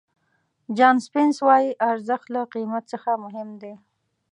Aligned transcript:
جان 0.77 0.95
سپینس 1.07 1.35
وایي 1.47 1.69
ارزښت 1.91 2.27
له 2.35 2.41
قیمت 2.53 2.83
څخه 2.93 3.11
مهم 3.23 3.49
دی. 3.61 3.73